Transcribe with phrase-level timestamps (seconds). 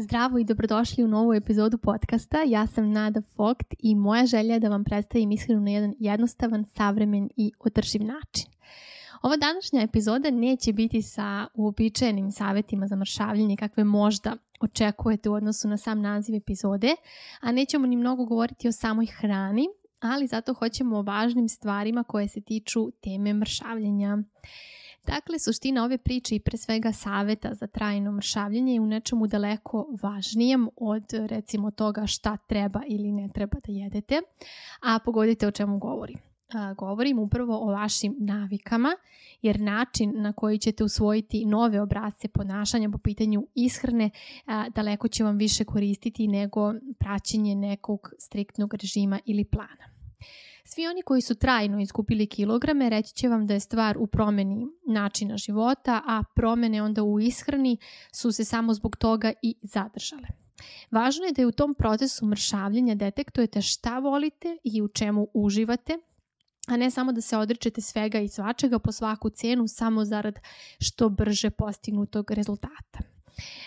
[0.00, 2.38] Zdravo i dobrodošli u novu epizodu podcasta.
[2.46, 6.64] Ja sam Nada Fogt i moja želja je da vam predstavim ishranu na jedan jednostavan,
[6.64, 8.50] savremen i održiv način.
[9.22, 15.68] Ova današnja epizoda neće biti sa uobičajenim savjetima za mršavljenje kakve možda očekujete u odnosu
[15.68, 16.94] na sam naziv epizode,
[17.40, 19.66] a nećemo ni mnogo govoriti o samoj hrani,
[20.00, 24.18] ali zato hoćemo o važnim stvarima koje se tiču teme mršavljenja.
[25.08, 29.86] Dakle, suština ove priče i pre svega saveta za trajno mršavljenje je u nečemu daleko
[30.02, 34.20] važnijem od recimo toga šta treba ili ne treba da jedete,
[34.82, 36.18] a pogodite o čemu govorim.
[36.54, 38.88] A, govorim upravo o vašim navikama,
[39.42, 44.10] jer način na koji ćete usvojiti nove obrazce ponašanja po pitanju ishrane
[44.46, 49.98] a, daleko će vam više koristiti nego praćenje nekog striktnog režima ili plana.
[50.70, 54.66] Svi oni koji su trajno izgubili kilograme reći će vam da je stvar u promeni
[54.86, 57.76] načina života, a promene onda u ishrani
[58.12, 60.28] su se samo zbog toga i zadržale.
[60.90, 65.98] Važno je da je u tom procesu mršavljenja detektujete šta volite i u čemu uživate,
[66.66, 70.38] a ne samo da se odričete svega i svačega po svaku cenu samo zarad
[70.80, 73.17] što brže postignutog rezultata.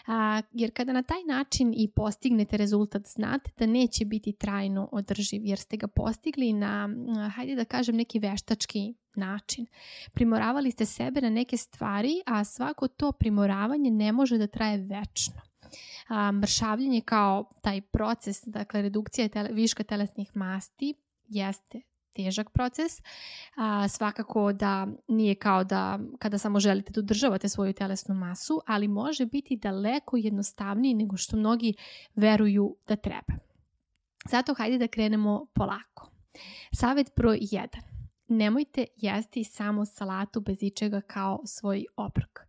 [0.07, 5.45] A, jer kada na taj način i postignete rezultat, znate da neće biti trajno održiv
[5.45, 6.89] jer ste ga postigli na,
[7.35, 9.65] hajde da kažem, neki veštački način.
[10.13, 15.41] Primoravali ste sebe na neke stvari, a svako to primoravanje ne može da traje večno.
[16.07, 20.93] A, mršavljenje kao taj proces, dakle redukcija tele, viška telesnih masti,
[21.27, 21.81] jeste
[22.13, 23.01] težak proces.
[23.55, 28.87] A, svakako da nije kao da kada samo želite da održavate svoju telesnu masu, ali
[28.87, 31.73] može biti daleko jednostavniji nego što mnogi
[32.15, 33.33] veruju da treba.
[34.29, 36.11] Zato hajde da krenemo polako.
[36.73, 37.67] Savet broj 1.
[38.27, 42.39] Nemojte jesti samo salatu bez ičega kao svoj obrok.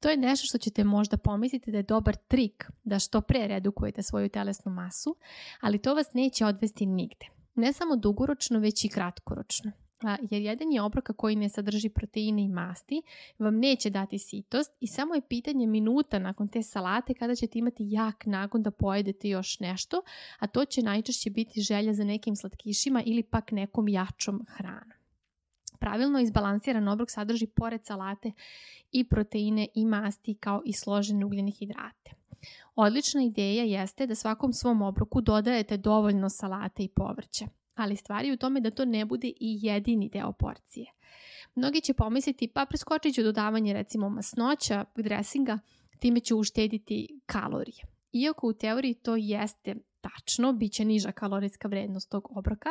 [0.00, 4.02] To je nešto što ćete možda pomisliti da je dobar trik da što pre redukujete
[4.02, 5.16] svoju telesnu masu,
[5.60, 9.72] ali to vas neće odvesti nigde ne samo dugoročno, već i kratkoročno.
[10.30, 13.02] Jer jedan je obroka koji ne sadrži proteine i masti,
[13.38, 17.84] vam neće dati sitost i samo je pitanje minuta nakon te salate kada ćete imati
[17.88, 20.02] jak nagon da pojedete još nešto,
[20.38, 24.98] a to će najčešće biti želja za nekim slatkišima ili pak nekom jačom hranom.
[25.80, 28.32] Pravilno izbalansiran obrok sadrži pored salate
[28.92, 32.10] i proteine i masti kao i složene ugljene hidrate.
[32.74, 37.44] Odlična ideja jeste da svakom svom obroku dodajete dovoljno salate i povrća,
[37.74, 40.92] ali stvari u tome da to ne bude i jedini deo porcije.
[41.54, 45.58] Mnogi će pomisliti pa preskočit ću dodavanje recimo masnoća, dresinga,
[45.98, 47.84] time ću uštediti kalorije.
[48.12, 52.70] Iako u teoriji to jeste tačno, bit će niža kalorijska vrednost tog obroka,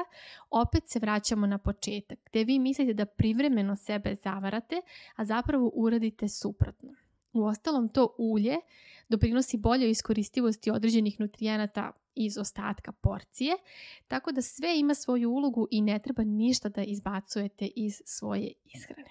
[0.50, 4.76] opet se vraćamo na početak, gde vi mislite da privremeno sebe zavarate,
[5.16, 6.90] a zapravo uradite suprotno.
[7.34, 8.56] U ostalom to ulje
[9.10, 13.56] doprinosi boljoj iskoristivosti određenih nutrijenata iz ostatka porcije,
[14.08, 19.10] tako da sve ima svoju ulogu i ne treba ništa da izbacujete iz svoje ishrane.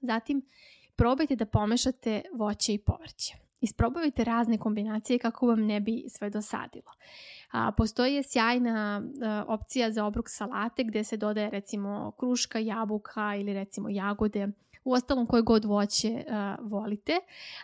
[0.00, 0.42] Zatim,
[0.96, 3.36] probajte da pomešate voće i povrće.
[3.60, 6.92] Isprobavajte razne kombinacije kako vam ne bi sve dosadilo.
[7.50, 13.54] A, postoji sjajna a, opcija za obrok salate gde se dodaje recimo kruška, jabuka ili
[13.54, 14.48] recimo jagode,
[14.84, 17.12] u ostalom koje god voće uh, volite,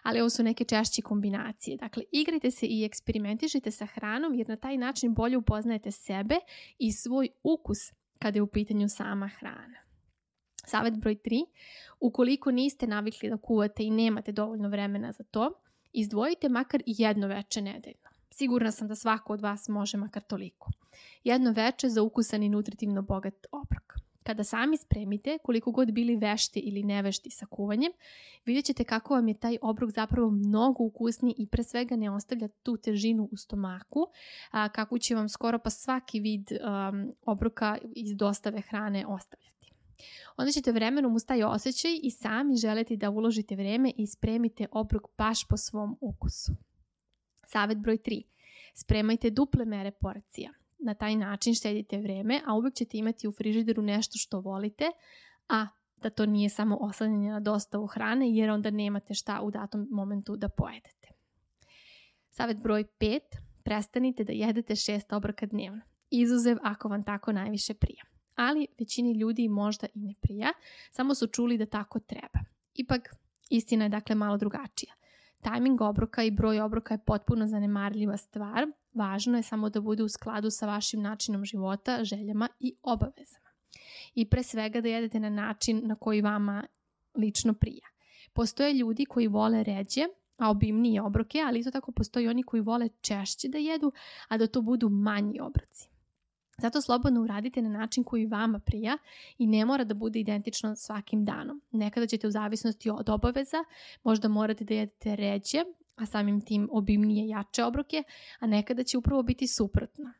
[0.03, 1.77] ali ovo su neke češće kombinacije.
[1.77, 6.35] Dakle, igrajte se i eksperimentišite sa hranom jer na taj način bolje upoznajete sebe
[6.79, 7.79] i svoj ukus
[8.19, 9.79] kada je u pitanju sama hrana.
[10.67, 11.45] Savet broj 3.
[12.01, 15.53] Ukoliko niste navikli da kuvate i nemate dovoljno vremena za to,
[15.93, 18.11] izdvojite makar jedno veče nedeljno.
[18.31, 20.71] Sigurna sam da svako od vas može makar toliko.
[21.25, 24.10] Jedno veče za ukusan i nutritivno bogat obrok.
[24.31, 27.93] Kada sami spremite, koliko god bili vešti ili nevešti sa kuvanjem,
[28.45, 32.49] vidjet ćete kako vam je taj obrok zapravo mnogo ukusniji i pre svega ne ostavlja
[32.49, 34.07] tu težinu u stomaku,
[34.51, 39.73] a, kako će vam skoro pa svaki vid um, obroka iz dostave hrane ostavljati.
[40.37, 45.03] Onda ćete vremenom uz taj osjećaj i sami želeti da uložite vreme i spremite obrok
[45.19, 46.53] baš po svom ukusu.
[47.47, 48.23] Savet broj 3.
[48.75, 50.51] Spremajte duple mere porcija
[50.83, 54.85] na taj način štedite vreme, a uvek ćete imati u frižideru nešto što volite,
[55.49, 55.67] a
[55.97, 60.37] da to nije samo oslanjanje na dostavu hrane, jer onda nemate šta u datom momentu
[60.37, 61.09] da pojedete.
[62.31, 63.21] Savet broj 5.
[63.65, 65.81] Prestanite da jedete šest obroka dnevno.
[66.11, 68.05] Izuzev ako vam tako najviše prija.
[68.35, 70.53] Ali većini ljudi možda i ne prija,
[70.91, 72.41] samo su čuli da tako treba.
[72.75, 73.15] Ipak,
[73.51, 74.95] istina je dakle malo drugačija.
[75.43, 80.09] Timing obroka i broj obroka je potpuno zanemarljiva stvar, Važno je samo da bude u
[80.09, 83.51] skladu sa vašim načinom života, željama i obavezama.
[84.15, 86.65] I pre svega da jedete na način na koji vama
[87.15, 87.87] lično prija.
[88.33, 90.07] Postoje ljudi koji vole ređe,
[90.39, 93.93] a obimnije obroke, ali isto tako postoji oni koji vole češće da jedu,
[94.29, 95.90] a da to budu manji obroci.
[96.61, 98.99] Zato slobodno uradite na način koji vama prija
[99.39, 101.63] i ne mora da bude identično svakim danom.
[101.71, 103.57] Nekada ćete u zavisnosti od obaveza,
[104.05, 105.65] možda morate da jedete ređe,
[105.97, 108.03] a samim tim obimnije jače obroke,
[108.39, 110.13] a nekada će upravo biti suprotno.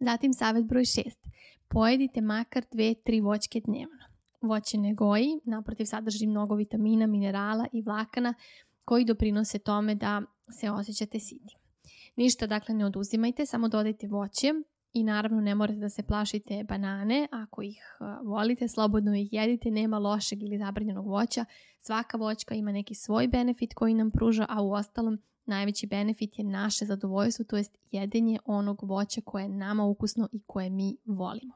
[0.00, 1.02] Zatim savjet broj 6.
[1.68, 4.04] Pojedite makar 2-3 voćke dnevno.
[4.40, 8.34] Voće ne goji, naprotiv sadrži mnogo vitamina, minerala i vlakana
[8.84, 10.22] koji doprinose tome da
[10.60, 11.56] se osjećate siti.
[12.16, 14.52] Ništa dakle ne oduzimajte, samo dodajte voće
[14.94, 19.98] i naravno ne morate da se plašite banane, ako ih volite, slobodno ih jedite, nema
[19.98, 21.44] lošeg ili zabranjenog voća.
[21.80, 26.44] Svaka voćka ima neki svoj benefit koji nam pruža, a u ostalom najveći benefit je
[26.44, 31.54] naše zadovoljstvo, to jest jedenje onog voća koje je nama ukusno i koje mi volimo.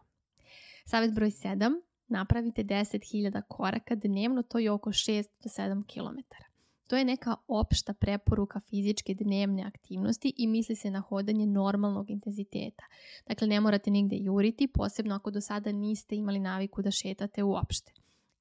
[0.85, 1.81] Savjet broj 7.
[2.08, 6.47] Napravite 10.000 koraka dnevno, to je oko 6 do 7 km.
[6.88, 12.85] To je neka opšta preporuka fizičke dnevne aktivnosti i misli se na hodanje normalnog intenziteta.
[13.26, 17.93] Dakle, ne morate nigde juriti, posebno ako do sada niste imali naviku da šetate uopšte.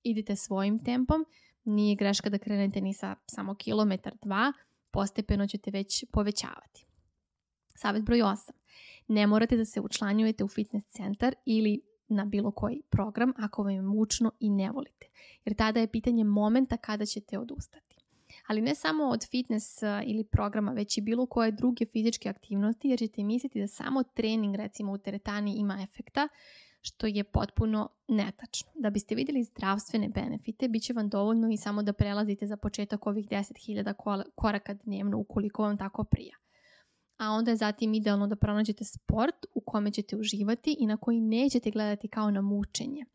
[0.04, 1.26] Idite svojim tempom,
[1.64, 4.54] nije greška da krenete ni sa samo kilometar, dva,
[4.92, 6.86] postepeno ćete već povećavati.
[7.76, 8.52] Savet broj 8.
[9.08, 13.72] Ne morate da se učlanjujete u fitness centar ili na bilo koji program ako vam
[13.72, 15.08] je mučno i ne volite.
[15.46, 17.87] Jer tada je pitanje momenta kada ćete odustati.
[18.48, 23.00] Ali ne samo od fitness ili programa, već i bilo koje druge fizičke aktivnosti, jer
[23.00, 26.28] ćete misliti da samo trening recimo u teretani ima efekta,
[26.82, 28.72] što je potpuno netačno.
[28.76, 33.08] Da biste vidjeli zdravstvene benefite, bit će vam dovoljno i samo da prelazite za početak
[33.08, 36.36] ovih 10.000 koraka dnevno ukoliko vam tako prija.
[37.18, 41.22] A onda je zatim idealno da pronađete sport u kome ćete uživati i na koji
[41.22, 43.06] nećete gledati kao na mučenje.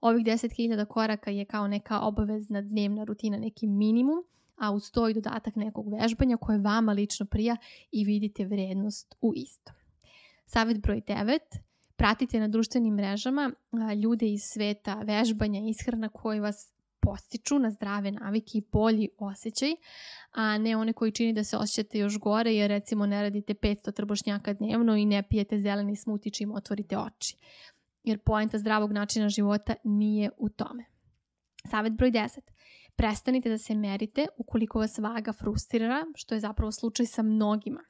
[0.00, 4.24] Ovih 10.000 koraka je kao neka obavezna dnevna rutina, neki minimum,
[4.62, 7.56] a uz to i dodatak nekog vežbanja koje vama lično prija
[7.92, 9.74] i vidite vrednost u istom.
[10.46, 11.38] Savjet broj 9
[11.96, 13.52] pratite na društvenim mrežama
[14.02, 19.70] ljude iz sveta vežbanja i ishrana koji vas postiču na zdrave navike i bolji osjećaj,
[20.32, 23.92] a ne one koji čini da se osjećate još gore jer recimo ne radite 500
[23.92, 27.36] trbošnjaka dnevno i ne pijete zeleni smuti čim otvorite oči.
[28.04, 30.84] Jer poenta zdravog načina života nije u tome.
[31.70, 32.40] Savet broj 10.
[32.96, 37.80] Prestanite da se merite ukoliko vas vaga frustrira, što je zapravo slučaj sa mnogima.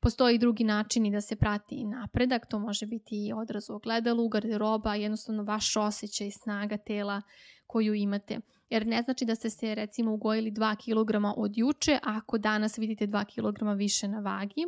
[0.00, 4.94] Postoji drugi načini da se prati napredak, to može biti i odraz u ogledalu, garderoba,
[4.94, 7.22] jednostavno vaš osjećaj, snaga tela
[7.66, 8.40] koju imate.
[8.70, 13.06] Jer ne znači da ste se recimo ugojili 2 kg od juče, ako danas vidite
[13.06, 14.64] 2 kg više na vagi,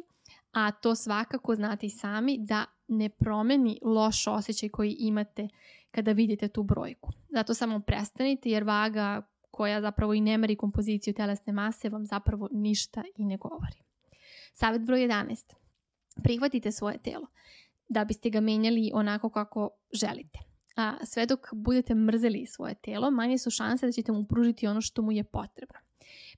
[0.53, 5.49] a to svakako znate i sami da ne promeni loš osjećaj koji imate
[5.91, 7.11] kada vidite tu brojku.
[7.29, 9.23] Zato samo prestanite jer vaga
[9.55, 13.79] koja zapravo i ne meri kompoziciju telesne mase vam zapravo ništa i ne govori.
[14.53, 15.55] Savet broj 11.
[16.23, 17.27] Prihvatite svoje telo
[17.89, 20.39] da biste ga menjali onako kako želite.
[20.77, 24.81] A sve dok budete mrzeli svoje telo, manje su šanse da ćete mu pružiti ono
[24.81, 25.79] što mu je potrebno.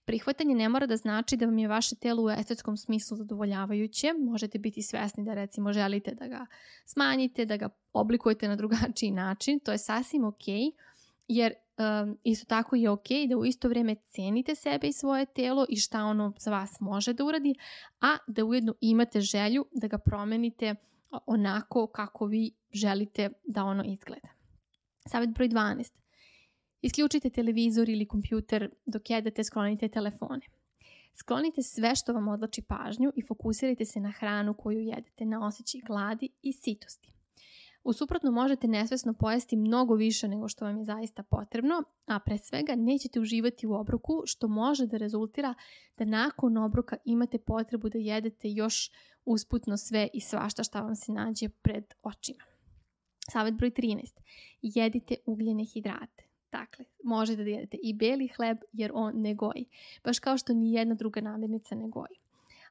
[0.04, 4.12] Prihvatanje ne mora da znači da vam je vaše telo u estetskom smislu zadovoljavajuće.
[4.18, 6.46] Možete biti svesni da recimo želite da ga
[6.84, 9.60] smanjite, da ga oblikujete na drugačiji način.
[9.60, 10.44] To je sasvim ok,
[11.28, 15.67] jer um, isto tako je ok da u isto vrijeme cenite sebe i svoje telo
[15.69, 17.55] i šta ono za vas može da uradi,
[18.00, 20.75] a da ujedno imate želju da ga promenite
[21.26, 24.28] onako kako vi želite da ono izgleda.
[25.06, 25.92] Savjet broj 12.
[26.83, 30.40] Isključite televizor ili kompjuter dok jedete, sklonite telefone.
[31.14, 35.80] Sklonite sve što vam odlači pažnju i fokusirajte se na hranu koju jedete, na osjećaj
[35.80, 37.15] gladi i sitosti.
[37.87, 42.38] U suprotno možete nesvesno pojesti mnogo više nego što vam je zaista potrebno, a pre
[42.38, 45.55] svega nećete uživati u obroku što može da rezultira
[45.99, 48.90] da nakon obroka imate potrebu da jedete još
[49.25, 52.45] usputno sve i svašta šta vam se nađe pred očima.
[53.31, 54.21] Savet broj 13.
[54.62, 56.25] Jedite ugljene hidrate.
[56.52, 59.66] Dakle, možete da jedete i beli hleb jer on ne goji.
[60.05, 62.25] Baš kao što ni jedna druga namirnica ne goji.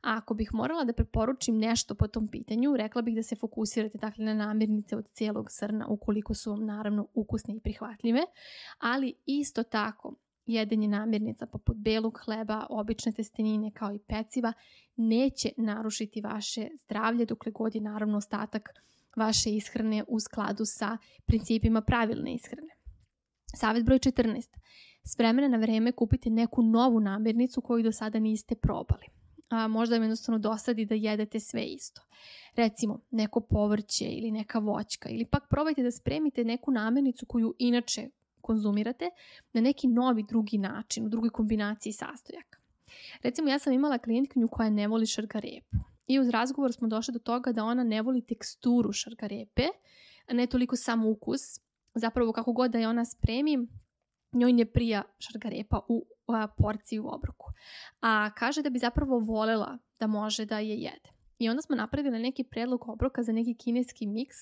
[0.05, 3.97] A ako bih morala da preporučim nešto po tom pitanju, rekla bih da se fokusirate
[3.97, 8.21] dakle, na namirnice od cijelog srna ukoliko su vam naravno ukusne i prihvatljive,
[8.79, 14.53] ali isto tako jedenje namirnica poput belog hleba, obične testenine kao i peciva
[14.95, 18.69] neće narušiti vaše zdravlje dokle god je naravno ostatak
[19.15, 22.75] vaše ishrane u skladu sa principima pravilne ishrane.
[23.55, 24.47] Savjet broj 14.
[25.03, 29.14] S vremena na vreme kupite neku novu namirnicu koju do sada niste probali
[29.49, 32.01] a možda vam jednostavno dosadi da jedete sve isto.
[32.55, 38.09] Recimo, neko povrće ili neka voćka ili pak probajte da spremite neku namirnicu koju inače
[38.41, 39.09] konzumirate
[39.53, 42.59] na neki novi drugi način, u drugoj kombinaciji sastojaka.
[43.23, 45.77] Recimo, ja sam imala klijentkinju koja ne voli šargarepu.
[46.07, 49.67] I uz razgovor smo došli do toga da ona ne voli teksturu šargarepe,
[50.31, 51.41] ne toliko sam ukus.
[51.93, 53.67] Zapravo, kako god da je ona spremi,
[54.35, 56.05] njoj ne prija šargarepa u
[56.57, 57.51] porciji u obroku.
[58.01, 61.15] A kaže da bi zapravo volela da može da je jede.
[61.39, 64.35] I onda smo napravili neki predlog obroka za neki kineski miks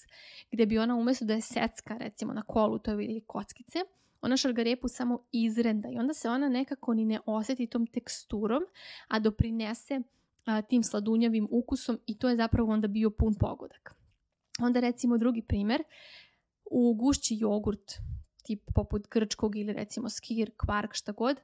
[0.52, 3.80] gdje bi ona umjesto da je secka recimo na kolu to ili kockice,
[4.22, 8.64] ona šargarepu samo izrenda i onda se ona nekako ni ne osjeti tom teksturom,
[9.08, 10.02] a doprinese
[10.46, 13.96] a, tim sladunjavim ukusom i to je zapravo onda bio pun pogodak.
[14.60, 15.84] Onda recimo drugi primjer,
[16.72, 17.92] u gušći jogurt,
[18.44, 21.38] tip poput grčkog ili recimo skir, kvark, šta god,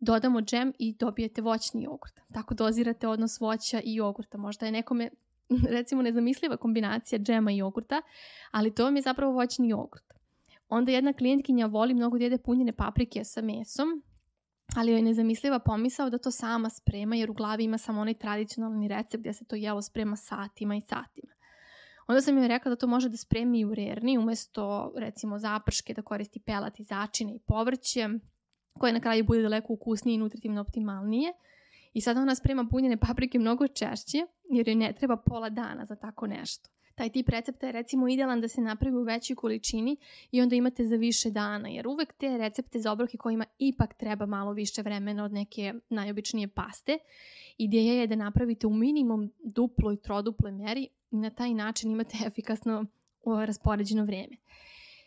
[0.00, 2.20] dodamo džem i dobijete voćni jogurt.
[2.32, 4.38] Tako dozirate odnos voća i jogurta.
[4.38, 5.10] Možda je nekome
[5.76, 8.02] recimo nezamisliva kombinacija džema i jogurta,
[8.50, 10.04] ali to vam je zapravo voćni jogurt.
[10.68, 14.02] Onda jedna klijentkinja voli mnogo da jede punjene paprike sa mesom,
[14.76, 18.14] ali joj je nezamisliva pomisao da to sama sprema jer u glavi ima samo onaj
[18.14, 21.33] tradicionalni recept gdje se to jelo sprema satima i satima.
[22.06, 25.94] Onda sam joj rekla da to može da spremi i u rerni, umjesto recimo zaprške
[25.94, 28.08] da koristi pelat i začine i povrće,
[28.78, 31.32] koje na kraju bude daleko ukusnije i nutritivno optimalnije.
[31.92, 35.96] I sada ona sprema punjene paprike mnogo češće jer joj ne treba pola dana za
[35.96, 36.70] tako nešto.
[36.94, 39.96] Taj tip recepta je recimo idealan da se napravi u većoj količini
[40.30, 44.26] i onda imate za više dana, jer uvek te recepte za obroke kojima ipak treba
[44.26, 46.98] malo više vremena od neke najobičnije paste,
[47.58, 52.16] ideja je da napravite u minimum duplo i troduple meri i na taj način imate
[52.26, 52.86] efikasno
[53.46, 54.36] raspoređeno vrijeme.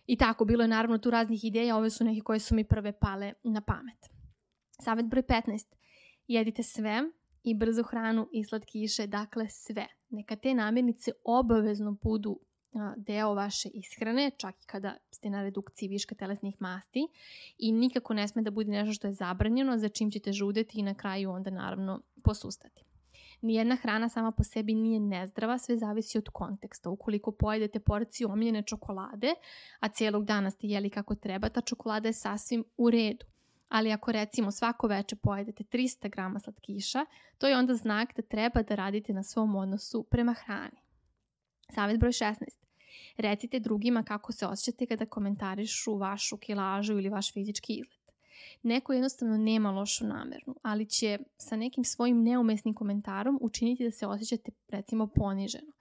[0.07, 2.91] I tako, bilo je naravno tu raznih ideja, ove su neke koje su mi prve
[2.91, 4.09] pale na pamet.
[4.81, 5.75] Savet broj 15.
[6.27, 7.03] Jedite sve
[7.49, 9.87] i brzu hranu i slatkiše, dakle sve.
[10.09, 12.39] Neka te namirnice obavezno budu
[12.97, 17.07] deo vaše ishrane, čak i kada ste na redukciji viška telesnih masti
[17.57, 20.83] i nikako ne sme da bude nešto što je zabranjeno, za čim ćete žudeti i
[20.83, 22.83] na kraju onda naravno posustati.
[23.41, 26.89] Nijedna hrana sama po sebi nije nezdrava, sve zavisi od konteksta.
[26.89, 29.33] Ukoliko pojedete porciju omiljene čokolade,
[29.79, 33.25] a cijelog dana ste jeli kako treba, ta čokolada je sasvim u redu.
[33.69, 37.05] Ali ako recimo svako veče pojedete 300 grama slatkiša,
[37.37, 40.81] to je onda znak da treba da radite na svom odnosu prema hrani.
[41.69, 42.35] Savjet broj 16.
[43.17, 47.97] Recite drugima kako se osjećate kada komentarišu vašu kilažu ili vaš fizički izgled.
[48.63, 54.07] Neko jednostavno nema lošu namjernu, ali će sa nekim svojim neumesnim komentarom učiniti da se
[54.07, 55.71] osjećate recimo poniženo.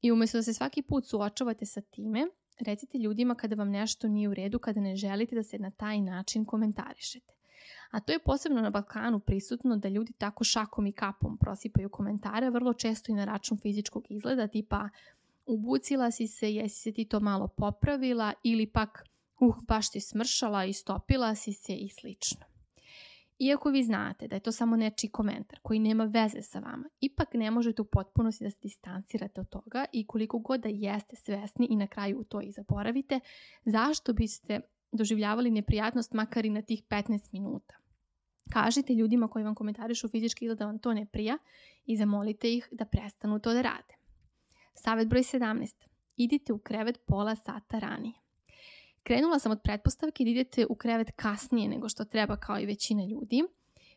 [0.00, 2.26] I umjesto da se svaki put suočavate sa time,
[2.60, 6.00] recite ljudima kada vam nešto nije u redu, kada ne želite da se na taj
[6.00, 7.32] način komentarišete.
[7.90, 12.50] A to je posebno na Balkanu prisutno da ljudi tako šakom i kapom prosipaju komentare,
[12.50, 14.88] vrlo često i na račun fizičkog izgleda, tipa
[15.46, 19.04] ubucila si se, jesi se ti to malo popravila ili pak
[19.40, 22.51] uh, baš ti smršala i stopila si se i slično.
[23.44, 27.34] Iako vi znate da je to samo nečiji komentar koji nema veze sa vama, ipak
[27.34, 31.66] ne možete u potpunosti da se distancirate od toga i koliko god da jeste svesni
[31.70, 33.20] i na kraju to i zaboravite,
[33.64, 34.60] zašto biste
[34.92, 37.74] doživljavali neprijatnost makar i na tih 15 minuta.
[38.52, 41.38] Kažite ljudima koji vam komentarišu fizički ili da vam to ne prija
[41.86, 43.94] i zamolite ih da prestanu to da rade.
[44.74, 45.74] Savet broj 17.
[46.16, 48.14] Idite u krevet pola sata ranije.
[49.02, 53.04] Krenula sam od pretpostavke da idete u krevet kasnije nego što treba kao i većina
[53.04, 53.42] ljudi.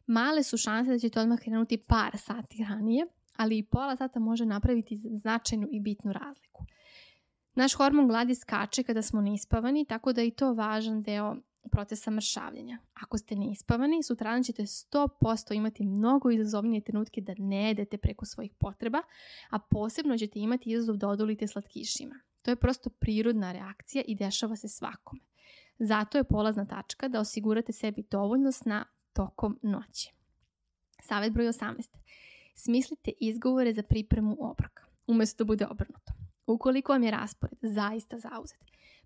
[0.05, 4.45] Male su šanse da ćete odmah krenuti par sati ranije, ali i pola sata može
[4.45, 6.65] napraviti značajnu i bitnu razliku.
[7.55, 11.35] Naš hormon gladi skače kada smo neispavani, tako da je i to važan deo
[11.71, 12.77] procesa mršavljenja.
[12.93, 18.51] Ako ste neispavani, sutradan ćete 100% imati mnogo izazovnije trenutke da ne jedete preko svojih
[18.59, 19.01] potreba,
[19.49, 22.15] a posebno ćete imati izazov da odolite slatkišima.
[22.45, 25.21] To je prosto prirodna reakcija i dešava se svakome.
[25.79, 30.13] Zato je polazna tačka da osigurate sebi dovoljno sna tokom noći.
[31.01, 31.97] Savet broj 18.
[32.55, 36.13] Smislite izgovore za pripremu obroka, umjesto da bude obrnuto.
[36.47, 38.59] Ukoliko vam je raspored zaista zauzet,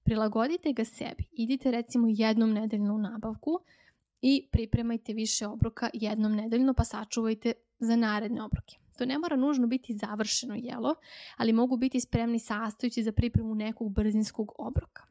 [0.04, 1.24] prilagodite ga sebi.
[1.32, 3.60] Idite recimo jednom nedeljno u nabavku
[4.22, 8.76] i pripremajte više obroka jednom nedeljno pa sačuvajte za naredne obroke.
[9.00, 10.96] To ne mora nužno biti završeno jelo,
[11.38, 15.04] ali mogu biti spremni sastojci za pripremu nekog brzinskog obroka.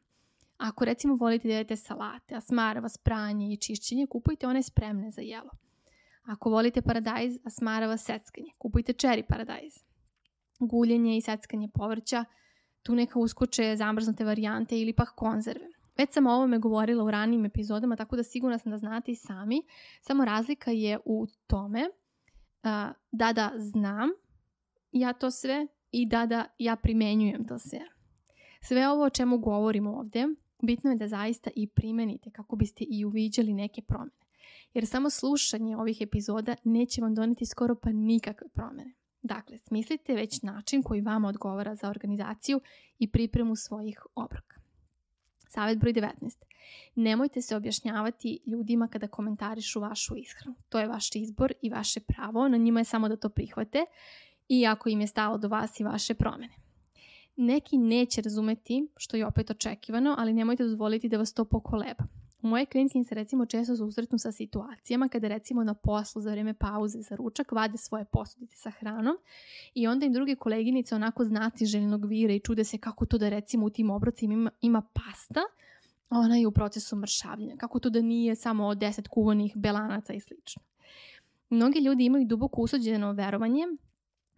[0.57, 5.11] Ako recimo volite da jedete salate, a smara vas pranje i čišćenje, kupujte one spremne
[5.11, 5.49] za jelo.
[6.23, 9.73] Ako volite paradajz, a smara vas seckanje, kupujte cherry paradajz.
[10.59, 12.25] Guljenje i seckanje povrća,
[12.83, 15.67] tu neka uskoče zamrznute varijante ili pak konzerve.
[15.97, 19.15] Već sam o ovome govorila u ranijim epizodama, tako da sigurno sam da znate i
[19.15, 19.63] sami.
[20.01, 21.89] Samo razlika je u tome
[22.63, 24.09] da da znam
[24.91, 27.79] ja to sve i da da ja primenjujem to sve.
[28.61, 30.27] Sve ovo o čemu govorim ovdje,
[30.61, 34.19] bitno je da zaista i primenite kako biste i uviđali neke promjene.
[34.73, 38.93] jer samo slušanje ovih epizoda neće vam doneti skoro pa nikakve promjene.
[39.21, 42.61] Dakle, smislite već način koji vama odgovara za organizaciju
[42.99, 44.48] i pripremu svojih obroka.
[45.49, 46.11] Savjet broj 19.
[46.95, 50.55] Nemojte se objašnjavati ljudima kada komentarišu vašu ishranu.
[50.69, 53.85] To je vaš izbor i vaše pravo, na njima je samo da to prihvate
[54.47, 56.53] i ako im je stalo do vas i vaše promjene.
[57.35, 62.03] Neki neće razumeti, što je opet očekivano, ali nemojte dozvoliti da vas to pokoleba.
[62.41, 67.01] Moje klinike se recimo često susretnu sa situacijama kada recimo na poslu za vrijeme pauze
[67.01, 69.17] za ručak vade svoje posudice sa hranom
[69.73, 73.29] i onda im druge koleginice onako znati željnog vira i čude se kako to da
[73.29, 75.39] recimo u tim obrocima ima, ima pasta,
[76.09, 77.55] a ona je u procesu mršavljenja.
[77.57, 80.61] Kako to da nije samo deset kuvanih belanaca i slično.
[81.49, 83.63] Mnogi ljudi imaju duboko usuđeno verovanje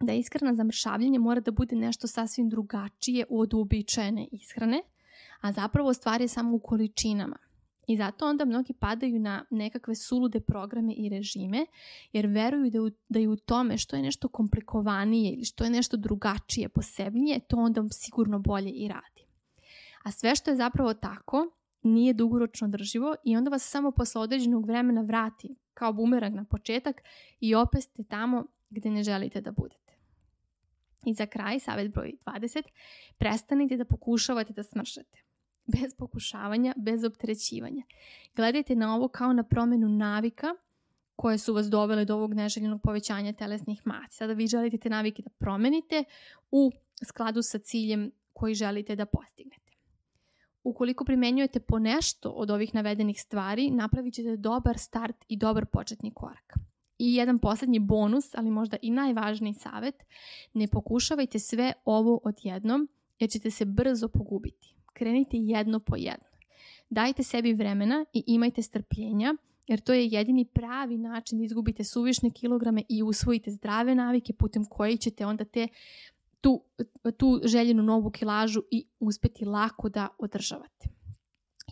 [0.00, 4.82] da ishrana za mršavljenje mora da bude nešto sasvim drugačije od uobičajene ishrane,
[5.40, 7.36] a zapravo stvar je samo u količinama.
[7.86, 11.66] I zato onda mnogi padaju na nekakve sulude programe i režime,
[12.12, 15.70] jer veruju da, u, da je u tome što je nešto komplikovanije ili što je
[15.70, 19.22] nešto drugačije, posebnije, to onda sigurno bolje i radi.
[20.02, 21.50] A sve što je zapravo tako,
[21.82, 27.02] nije dugoročno drživo i onda vas samo posle određenog vremena vrati kao bumerang na početak
[27.40, 29.92] i opet ste tamo gde ne želite da budete.
[31.04, 32.62] I za kraj, savjet broj 20,
[33.18, 35.31] prestanite da pokušavate da smršate
[35.66, 37.82] bez pokušavanja, bez opterećivanja.
[38.36, 40.54] Gledajte na ovo kao na promjenu navika
[41.16, 44.16] koje su vas dovele do ovog neželjenog povećanja telesnih masi.
[44.16, 46.04] Sada vi želite te navike da promenite
[46.50, 46.70] u
[47.04, 49.72] skladu sa ciljem koji želite da postignete.
[50.64, 56.14] Ukoliko primenjujete po nešto od ovih navedenih stvari, napravit ćete dobar start i dobar početni
[56.14, 56.54] korak.
[56.98, 59.94] I jedan posljednji bonus, ali možda i najvažniji savjet,
[60.54, 62.88] ne pokušavajte sve ovo odjednom
[63.18, 66.28] jer ćete se brzo pogubiti krenite jedno po jedno.
[66.90, 69.34] Dajte sebi vremena i imajte strpljenja,
[69.66, 74.64] jer to je jedini pravi način da izgubite suvišne kilograme i usvojite zdrave navike putem
[74.64, 75.68] koje ćete onda te
[76.40, 76.62] tu,
[77.16, 80.88] tu željenu novu kilažu i uspeti lako da održavate.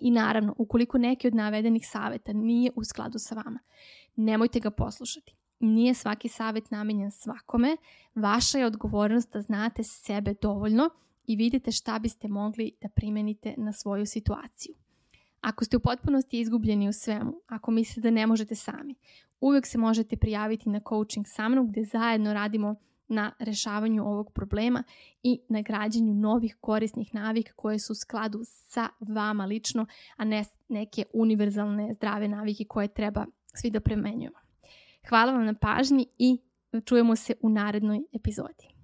[0.01, 3.59] I naravno, ukoliko neki od navedenih saveta nije u skladu sa vama,
[4.17, 5.35] nemojte ga poslušati.
[5.61, 7.77] Nije svaki savjet namenjen svakome,
[8.15, 10.91] vaša je odgovornost da znate sebe dovoljno
[11.31, 14.75] i vidite šta biste mogli da primenite na svoju situaciju.
[15.41, 18.95] Ako ste u potpunosti izgubljeni u svemu, ako mislite da ne možete sami,
[19.41, 22.75] uvijek se možete prijaviti na coaching sa mnom gdje zajedno radimo
[23.09, 24.83] na rešavanju ovog problema
[25.23, 30.45] i na građenju novih korisnih navika koje su u skladu sa vama lično, a ne
[30.69, 34.39] neke univerzalne zdrave navike koje treba svi da premenjujemo.
[35.09, 36.39] Hvala vam na pažnji i
[36.85, 38.80] čujemo se u narednoj epizodi.